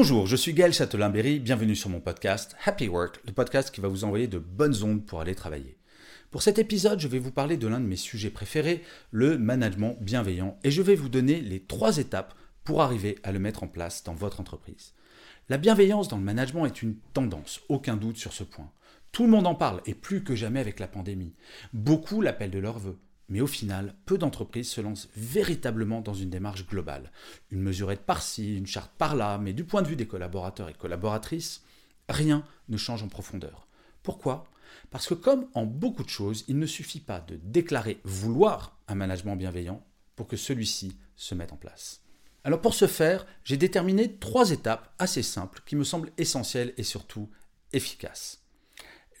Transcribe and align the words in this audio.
Bonjour, 0.00 0.28
je 0.28 0.36
suis 0.36 0.54
Gaël 0.54 0.72
Châtelain-Berry, 0.72 1.40
bienvenue 1.40 1.74
sur 1.74 1.90
mon 1.90 1.98
podcast 1.98 2.54
Happy 2.64 2.86
Work, 2.86 3.20
le 3.26 3.32
podcast 3.32 3.74
qui 3.74 3.80
va 3.80 3.88
vous 3.88 4.04
envoyer 4.04 4.28
de 4.28 4.38
bonnes 4.38 4.84
ondes 4.84 5.04
pour 5.04 5.20
aller 5.20 5.34
travailler. 5.34 5.76
Pour 6.30 6.40
cet 6.40 6.60
épisode, 6.60 7.00
je 7.00 7.08
vais 7.08 7.18
vous 7.18 7.32
parler 7.32 7.56
de 7.56 7.66
l'un 7.66 7.80
de 7.80 7.84
mes 7.84 7.96
sujets 7.96 8.30
préférés, 8.30 8.84
le 9.10 9.38
management 9.38 9.96
bienveillant, 10.00 10.56
et 10.62 10.70
je 10.70 10.82
vais 10.82 10.94
vous 10.94 11.08
donner 11.08 11.40
les 11.40 11.58
trois 11.58 11.98
étapes 11.98 12.34
pour 12.62 12.80
arriver 12.80 13.18
à 13.24 13.32
le 13.32 13.40
mettre 13.40 13.64
en 13.64 13.66
place 13.66 14.04
dans 14.04 14.14
votre 14.14 14.38
entreprise. 14.38 14.94
La 15.48 15.58
bienveillance 15.58 16.06
dans 16.06 16.18
le 16.18 16.22
management 16.22 16.66
est 16.66 16.80
une 16.80 16.94
tendance, 17.12 17.62
aucun 17.68 17.96
doute 17.96 18.18
sur 18.18 18.32
ce 18.32 18.44
point. 18.44 18.70
Tout 19.10 19.24
le 19.24 19.30
monde 19.30 19.48
en 19.48 19.56
parle, 19.56 19.80
et 19.84 19.94
plus 19.94 20.22
que 20.22 20.36
jamais 20.36 20.60
avec 20.60 20.78
la 20.78 20.86
pandémie. 20.86 21.34
Beaucoup 21.72 22.20
l'appellent 22.20 22.52
de 22.52 22.60
leur 22.60 22.78
vœu. 22.78 22.96
Mais 23.28 23.40
au 23.40 23.46
final, 23.46 23.94
peu 24.06 24.16
d'entreprises 24.16 24.70
se 24.70 24.80
lancent 24.80 25.08
véritablement 25.16 26.00
dans 26.00 26.14
une 26.14 26.30
démarche 26.30 26.66
globale. 26.66 27.12
Une 27.50 27.60
mesurette 27.60 28.06
par-ci, 28.06 28.56
une 28.56 28.66
charte 28.66 28.92
par-là, 28.96 29.38
mais 29.38 29.52
du 29.52 29.64
point 29.64 29.82
de 29.82 29.88
vue 29.88 29.96
des 29.96 30.06
collaborateurs 30.06 30.68
et 30.68 30.74
collaboratrices, 30.74 31.62
rien 32.08 32.44
ne 32.68 32.76
change 32.76 33.02
en 33.02 33.08
profondeur. 33.08 33.68
Pourquoi? 34.02 34.44
Parce 34.90 35.06
que 35.06 35.14
comme 35.14 35.46
en 35.54 35.66
beaucoup 35.66 36.04
de 36.04 36.08
choses, 36.08 36.44
il 36.48 36.58
ne 36.58 36.66
suffit 36.66 37.00
pas 37.00 37.20
de 37.20 37.38
déclarer 37.42 38.00
vouloir 38.04 38.78
un 38.88 38.94
management 38.94 39.36
bienveillant 39.36 39.84
pour 40.16 40.26
que 40.26 40.36
celui-ci 40.36 40.96
se 41.16 41.34
mette 41.34 41.52
en 41.52 41.56
place. 41.56 42.00
Alors 42.44 42.62
pour 42.62 42.74
ce 42.74 42.86
faire, 42.86 43.26
j'ai 43.44 43.56
déterminé 43.56 44.16
trois 44.16 44.50
étapes 44.52 44.94
assez 44.98 45.22
simples 45.22 45.62
qui 45.66 45.76
me 45.76 45.84
semblent 45.84 46.12
essentielles 46.16 46.72
et 46.78 46.82
surtout 46.82 47.28
efficaces. 47.72 48.42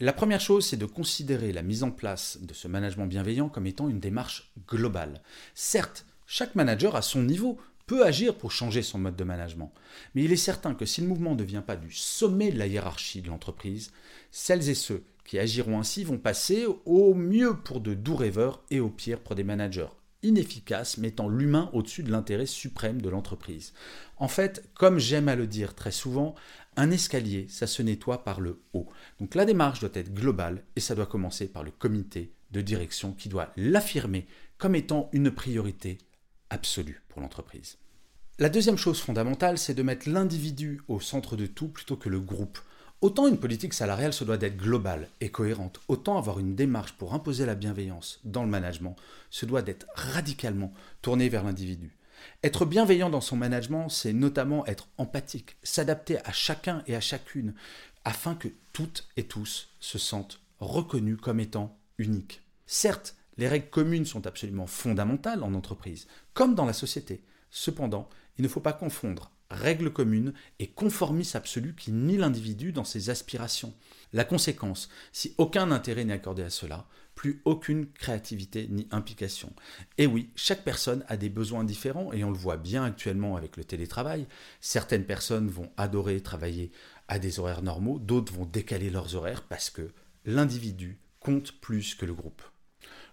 La 0.00 0.12
première 0.12 0.40
chose, 0.40 0.64
c'est 0.64 0.76
de 0.76 0.86
considérer 0.86 1.52
la 1.52 1.62
mise 1.62 1.82
en 1.82 1.90
place 1.90 2.38
de 2.40 2.54
ce 2.54 2.68
management 2.68 3.06
bienveillant 3.06 3.48
comme 3.48 3.66
étant 3.66 3.88
une 3.88 3.98
démarche 3.98 4.52
globale. 4.68 5.22
Certes, 5.56 6.06
chaque 6.24 6.54
manager 6.54 6.94
à 6.94 7.02
son 7.02 7.24
niveau 7.24 7.58
peut 7.88 8.06
agir 8.06 8.36
pour 8.36 8.52
changer 8.52 8.82
son 8.82 9.00
mode 9.00 9.16
de 9.16 9.24
management. 9.24 9.72
Mais 10.14 10.22
il 10.22 10.32
est 10.32 10.36
certain 10.36 10.74
que 10.74 10.84
si 10.84 11.00
le 11.00 11.08
mouvement 11.08 11.34
ne 11.34 11.42
vient 11.42 11.62
pas 11.62 11.74
du 11.74 11.90
sommet 11.90 12.52
de 12.52 12.58
la 12.58 12.68
hiérarchie 12.68 13.22
de 13.22 13.28
l'entreprise, 13.28 13.90
celles 14.30 14.68
et 14.68 14.74
ceux 14.74 15.02
qui 15.24 15.36
agiront 15.36 15.80
ainsi 15.80 16.04
vont 16.04 16.18
passer 16.18 16.66
au 16.84 17.14
mieux 17.14 17.56
pour 17.56 17.80
de 17.80 17.94
doux 17.94 18.14
rêveurs 18.14 18.62
et 18.70 18.78
au 18.78 18.90
pire 18.90 19.18
pour 19.18 19.34
des 19.34 19.42
managers 19.42 19.88
inefficaces 20.22 20.98
mettant 20.98 21.28
l'humain 21.28 21.70
au-dessus 21.72 22.02
de 22.02 22.10
l'intérêt 22.10 22.46
suprême 22.46 23.00
de 23.00 23.08
l'entreprise. 23.08 23.72
En 24.16 24.28
fait, 24.28 24.68
comme 24.74 24.98
j'aime 24.98 25.28
à 25.28 25.36
le 25.36 25.46
dire 25.46 25.74
très 25.74 25.92
souvent, 25.92 26.34
un 26.78 26.92
escalier, 26.92 27.46
ça 27.50 27.66
se 27.66 27.82
nettoie 27.82 28.24
par 28.24 28.40
le 28.40 28.62
haut. 28.72 28.88
Donc 29.18 29.34
la 29.34 29.44
démarche 29.44 29.80
doit 29.80 29.90
être 29.94 30.14
globale 30.14 30.62
et 30.76 30.80
ça 30.80 30.94
doit 30.94 31.06
commencer 31.06 31.48
par 31.48 31.64
le 31.64 31.72
comité 31.72 32.32
de 32.52 32.60
direction 32.60 33.12
qui 33.12 33.28
doit 33.28 33.52
l'affirmer 33.56 34.26
comme 34.58 34.76
étant 34.76 35.10
une 35.12 35.32
priorité 35.32 35.98
absolue 36.50 37.02
pour 37.08 37.20
l'entreprise. 37.20 37.78
La 38.38 38.48
deuxième 38.48 38.78
chose 38.78 39.00
fondamentale, 39.00 39.58
c'est 39.58 39.74
de 39.74 39.82
mettre 39.82 40.08
l'individu 40.08 40.80
au 40.86 41.00
centre 41.00 41.36
de 41.36 41.46
tout 41.46 41.66
plutôt 41.66 41.96
que 41.96 42.08
le 42.08 42.20
groupe. 42.20 42.60
Autant 43.00 43.26
une 43.26 43.38
politique 43.38 43.74
salariale 43.74 44.12
se 44.12 44.22
doit 44.22 44.38
d'être 44.38 44.56
globale 44.56 45.08
et 45.20 45.30
cohérente, 45.30 45.80
autant 45.88 46.16
avoir 46.16 46.38
une 46.38 46.54
démarche 46.54 46.92
pour 46.92 47.12
imposer 47.12 47.44
la 47.44 47.56
bienveillance 47.56 48.20
dans 48.22 48.44
le 48.44 48.50
management 48.50 48.94
se 49.30 49.46
doit 49.46 49.62
d'être 49.62 49.86
radicalement 49.94 50.72
tourné 51.02 51.28
vers 51.28 51.42
l'individu. 51.42 51.97
Être 52.42 52.64
bienveillant 52.64 53.10
dans 53.10 53.20
son 53.20 53.36
management, 53.36 53.88
c'est 53.88 54.12
notamment 54.12 54.66
être 54.66 54.88
empathique, 54.98 55.56
s'adapter 55.62 56.18
à 56.24 56.32
chacun 56.32 56.82
et 56.86 56.94
à 56.94 57.00
chacune, 57.00 57.54
afin 58.04 58.34
que 58.34 58.48
toutes 58.72 59.08
et 59.16 59.24
tous 59.24 59.68
se 59.80 59.98
sentent 59.98 60.40
reconnus 60.60 61.18
comme 61.20 61.40
étant 61.40 61.78
uniques. 61.98 62.42
Certes, 62.66 63.16
les 63.36 63.48
règles 63.48 63.70
communes 63.70 64.06
sont 64.06 64.26
absolument 64.26 64.66
fondamentales 64.66 65.42
en 65.42 65.54
entreprise, 65.54 66.06
comme 66.34 66.54
dans 66.54 66.66
la 66.66 66.72
société. 66.72 67.22
Cependant, 67.50 68.08
il 68.36 68.42
ne 68.42 68.48
faut 68.48 68.60
pas 68.60 68.72
confondre 68.72 69.30
règle 69.50 69.90
commune 69.90 70.32
et 70.58 70.66
conformisme 70.66 71.36
absolu 71.36 71.74
qui 71.74 71.92
nie 71.92 72.16
l'individu 72.16 72.72
dans 72.72 72.84
ses 72.84 73.10
aspirations. 73.10 73.74
La 74.12 74.24
conséquence, 74.24 74.88
si 75.12 75.34
aucun 75.38 75.70
intérêt 75.70 76.04
n'est 76.04 76.14
accordé 76.14 76.42
à 76.42 76.50
cela, 76.50 76.86
plus 77.14 77.42
aucune 77.44 77.86
créativité 77.86 78.68
ni 78.70 78.86
implication. 78.92 79.52
Et 79.96 80.06
oui, 80.06 80.30
chaque 80.36 80.62
personne 80.62 81.04
a 81.08 81.16
des 81.16 81.28
besoins 81.28 81.64
différents 81.64 82.12
et 82.12 82.22
on 82.22 82.30
le 82.30 82.36
voit 82.38 82.56
bien 82.56 82.84
actuellement 82.84 83.36
avec 83.36 83.56
le 83.56 83.64
télétravail. 83.64 84.26
Certaines 84.60 85.04
personnes 85.04 85.48
vont 85.48 85.70
adorer 85.76 86.20
travailler 86.20 86.70
à 87.08 87.18
des 87.18 87.40
horaires 87.40 87.62
normaux, 87.62 87.98
d'autres 87.98 88.32
vont 88.32 88.44
décaler 88.44 88.88
leurs 88.88 89.16
horaires 89.16 89.42
parce 89.42 89.68
que 89.70 89.90
l'individu 90.26 90.98
compte 91.18 91.52
plus 91.60 91.94
que 91.94 92.06
le 92.06 92.14
groupe. 92.14 92.42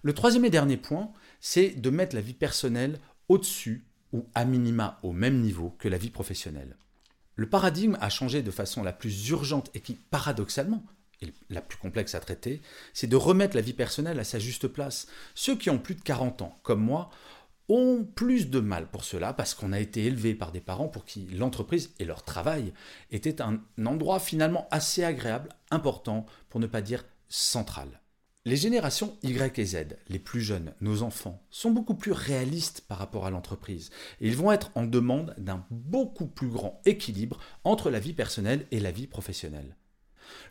Le 0.03 0.13
troisième 0.13 0.46
et 0.46 0.52
dernier 0.52 0.78
point, 0.78 1.12
c'est 1.41 1.69
de 1.69 1.90
mettre 1.90 2.16
la 2.16 2.22
vie 2.22 2.35
personnelle 2.35 3.00
au-dessus 3.28 3.85
ou 4.16 4.26
à 4.34 4.46
minima 4.46 4.98
au 5.03 5.12
même 5.12 5.42
niveau 5.42 5.76
que 5.78 5.90
la 5.90 5.98
vie 5.98 6.09
professionnelle. 6.09 6.78
Le 7.36 7.50
paradigme 7.50 7.98
a 8.00 8.09
changé 8.09 8.42
de 8.42 8.52
façon 8.52 8.81
la 8.81 8.94
plus 8.94 9.28
urgente 9.30 9.70
et 9.74 9.81
qui, 9.81 9.96
paradoxalement, 9.96 10.84
est 11.22 11.34
la 11.50 11.62
plus 11.62 11.78
complexe 11.78 12.16
à 12.16 12.22
traiter, 12.22 12.62
c'est 12.94 13.08
de 13.08 13.16
remettre 13.18 13.58
la 13.58 13.62
vie 13.62 13.74
personnelle 13.74 14.20
à 14.20 14.24
sa 14.24 14.40
juste 14.40 14.70
place. 14.70 15.08
Ceux 15.34 15.58
qui 15.58 15.70
ont 15.70 15.78
plus 15.78 15.96
de 15.96 16.02
40 16.02 16.42
ans, 16.44 16.58
comme 16.64 16.81
moi, 16.81 17.09
ont 17.68 18.08
plus 18.16 18.50
de 18.50 18.62
mal 18.62 18.88
pour 18.88 19.03
cela 19.03 19.34
parce 19.34 19.53
qu'on 19.53 19.74
a 19.74 19.80
été 19.80 20.06
élevé 20.06 20.34
par 20.34 20.53
des 20.53 20.62
parents 20.62 20.88
pour 20.88 21.03
qui 21.03 21.26
l'entreprise 21.28 21.94
et 22.00 22.06
leur 22.06 22.24
travail 22.24 22.74
étaient 23.12 23.42
un 23.42 23.59
endroit 23.86 24.20
finalement 24.20 24.68
assez 24.72 25.03
agréable, 25.03 25.50
important, 25.72 26.26
pour 26.50 26.62
ne 26.62 26.68
pas 26.68 26.82
dire 26.82 27.03
central. 27.28 28.00
Les 28.48 28.58
générations 28.58 29.18
Y 29.24 29.58
et 29.58 29.66
Z, 29.66 29.98
les 30.08 30.20
plus 30.20 30.40
jeunes, 30.40 30.76
nos 30.80 31.02
enfants, 31.02 31.42
sont 31.50 31.72
beaucoup 31.72 31.96
plus 31.96 32.12
réalistes 32.12 32.82
par 32.82 33.00
rapport 33.00 33.26
à 33.26 33.32
l'entreprise. 33.32 33.90
Ils 34.22 34.38
vont 34.38 34.52
être 34.52 34.70
en 34.76 34.84
demande 34.84 35.34
d'un 35.40 35.66
beaucoup 35.72 36.28
plus 36.28 36.50
grand 36.50 36.80
équilibre 36.86 37.40
entre 37.64 37.90
la 37.90 38.00
vie 38.00 38.14
personnelle 38.14 38.68
et 38.70 38.80
la 38.80 38.92
vie 38.92 39.08
professionnelle. 39.08 39.76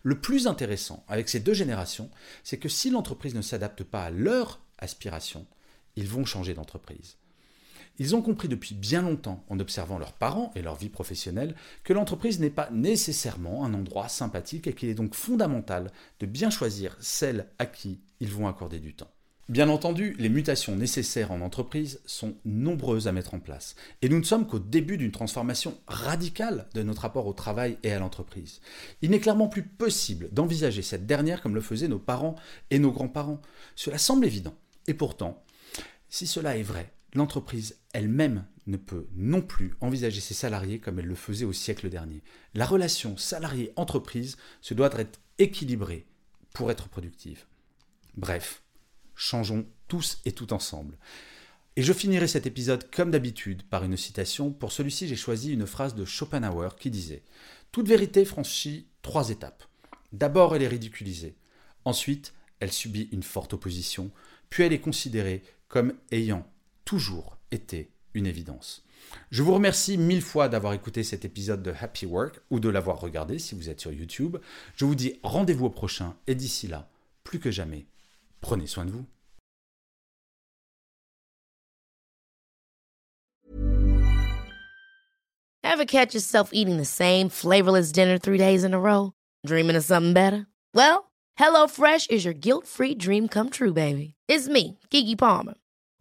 Le 0.02 0.20
plus 0.20 0.48
intéressant 0.48 1.04
avec 1.06 1.28
ces 1.28 1.38
deux 1.38 1.54
générations, 1.54 2.10
c'est 2.42 2.58
que 2.58 2.68
si 2.68 2.90
l'entreprise 2.90 3.36
ne 3.36 3.42
s'adapte 3.42 3.84
pas 3.84 4.06
à 4.06 4.10
leurs 4.10 4.60
aspirations, 4.78 5.46
ils 5.94 6.08
vont 6.08 6.24
changer 6.24 6.54
d'entreprise. 6.54 7.16
Ils 7.98 8.16
ont 8.16 8.22
compris 8.22 8.48
depuis 8.48 8.74
bien 8.74 9.02
longtemps, 9.02 9.44
en 9.48 9.60
observant 9.60 9.98
leurs 9.98 10.14
parents 10.14 10.50
et 10.56 10.62
leur 10.62 10.74
vie 10.74 10.88
professionnelle, 10.88 11.54
que 11.84 11.92
l'entreprise 11.92 12.40
n'est 12.40 12.50
pas 12.50 12.68
nécessairement 12.70 13.64
un 13.64 13.72
endroit 13.72 14.08
sympathique 14.08 14.66
et 14.66 14.72
qu'il 14.72 14.88
est 14.88 14.94
donc 14.94 15.14
fondamental 15.14 15.92
de 16.18 16.26
bien 16.26 16.50
choisir 16.50 16.96
celle 17.00 17.46
à 17.58 17.66
qui 17.66 18.00
ils 18.20 18.32
vont 18.32 18.48
accorder 18.48 18.80
du 18.80 18.94
temps. 18.94 19.10
Bien 19.50 19.68
entendu, 19.68 20.16
les 20.18 20.30
mutations 20.30 20.74
nécessaires 20.74 21.30
en 21.30 21.42
entreprise 21.42 22.00
sont 22.06 22.34
nombreuses 22.46 23.08
à 23.08 23.12
mettre 23.12 23.34
en 23.34 23.40
place, 23.40 23.74
et 24.00 24.08
nous 24.08 24.18
ne 24.18 24.24
sommes 24.24 24.46
qu'au 24.46 24.58
début 24.58 24.96
d'une 24.96 25.12
transformation 25.12 25.76
radicale 25.86 26.66
de 26.72 26.82
notre 26.82 27.02
rapport 27.02 27.26
au 27.26 27.34
travail 27.34 27.76
et 27.82 27.92
à 27.92 27.98
l'entreprise. 27.98 28.62
Il 29.02 29.10
n'est 29.10 29.20
clairement 29.20 29.48
plus 29.48 29.62
possible 29.62 30.30
d'envisager 30.32 30.80
cette 30.80 31.04
dernière 31.04 31.42
comme 31.42 31.54
le 31.54 31.60
faisaient 31.60 31.88
nos 31.88 31.98
parents 31.98 32.36
et 32.70 32.78
nos 32.78 32.90
grands-parents. 32.90 33.42
Cela 33.76 33.98
semble 33.98 34.24
évident, 34.24 34.54
et 34.86 34.94
pourtant, 34.94 35.44
si 36.08 36.26
cela 36.26 36.56
est 36.56 36.62
vrai, 36.62 36.93
l'entreprise 37.14 37.78
elle-même 37.92 38.44
ne 38.66 38.76
peut 38.76 39.06
non 39.14 39.42
plus 39.42 39.74
envisager 39.80 40.20
ses 40.20 40.34
salariés 40.34 40.78
comme 40.78 40.98
elle 40.98 41.06
le 41.06 41.14
faisait 41.14 41.44
au 41.44 41.52
siècle 41.52 41.88
dernier. 41.90 42.22
La 42.54 42.66
relation 42.66 43.16
salarié-entreprise 43.16 44.36
se 44.60 44.74
doit 44.74 44.92
être 44.98 45.20
équilibrée 45.38 46.06
pour 46.54 46.70
être 46.70 46.88
productive. 46.88 47.44
Bref, 48.16 48.62
changeons 49.14 49.66
tous 49.88 50.18
et 50.24 50.32
tout 50.32 50.52
ensemble. 50.52 50.96
Et 51.76 51.82
je 51.82 51.92
finirai 51.92 52.28
cet 52.28 52.46
épisode 52.46 52.88
comme 52.90 53.10
d'habitude 53.10 53.64
par 53.64 53.84
une 53.84 53.96
citation. 53.96 54.52
Pour 54.52 54.72
celui-ci, 54.72 55.08
j'ai 55.08 55.16
choisi 55.16 55.52
une 55.52 55.66
phrase 55.66 55.94
de 55.94 56.04
Schopenhauer 56.04 56.76
qui 56.78 56.90
disait⁇ 56.90 57.16
Toute 57.72 57.88
vérité 57.88 58.24
franchit 58.24 58.86
trois 59.02 59.30
étapes. 59.30 59.64
D'abord, 60.12 60.54
elle 60.54 60.62
est 60.62 60.68
ridiculisée. 60.68 61.34
Ensuite, 61.84 62.32
elle 62.60 62.72
subit 62.72 63.08
une 63.10 63.24
forte 63.24 63.54
opposition. 63.54 64.12
Puis 64.48 64.62
elle 64.62 64.72
est 64.72 64.80
considérée 64.80 65.42
comme 65.68 65.94
ayant 66.12 66.48
toujours 66.84 67.38
été 67.50 67.90
une 68.14 68.26
évidence. 68.26 68.84
Je 69.30 69.42
vous 69.42 69.54
remercie 69.54 69.98
mille 69.98 70.22
fois 70.22 70.48
d'avoir 70.48 70.72
écouté 70.72 71.02
cet 71.02 71.24
épisode 71.24 71.62
de 71.62 71.72
Happy 71.78 72.06
Work 72.06 72.40
ou 72.50 72.60
de 72.60 72.68
l'avoir 72.68 73.00
regardé 73.00 73.38
si 73.38 73.54
vous 73.54 73.68
êtes 73.68 73.80
sur 73.80 73.92
YouTube. 73.92 74.38
Je 74.76 74.84
vous 74.84 74.94
dis 74.94 75.18
rendez-vous 75.22 75.66
au 75.66 75.70
prochain 75.70 76.16
et 76.26 76.34
d'ici 76.34 76.68
là, 76.68 76.88
plus 77.22 77.40
que 77.40 77.50
jamais, 77.50 77.86
prenez 78.40 78.66
soin 78.66 78.84
de 78.84 78.90
vous. 78.90 79.04
Ever 85.62 85.86
catch 85.86 86.14
yourself 86.14 86.50
eating 86.52 86.76
the 86.76 86.84
same 86.84 87.28
flavorless 87.28 87.90
dinner 87.90 88.16
three 88.16 88.38
days 88.38 88.62
in 88.62 88.74
a 88.74 88.78
row? 88.78 89.12
Dreaming 89.44 89.74
of 89.74 89.82
something 89.82 90.12
better? 90.12 90.46
Well, 90.72 91.10
HelloFresh 91.36 92.10
is 92.10 92.24
your 92.24 92.32
guilt-free 92.32 92.94
dream 92.94 93.26
come 93.26 93.50
true, 93.50 93.72
baby. 93.72 94.14
It's 94.28 94.46
me, 94.46 94.78
Kiki 94.90 95.16
Palmer. 95.16 95.54